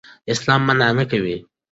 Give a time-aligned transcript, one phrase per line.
[0.31, 1.37] اسلام منع نه کوي.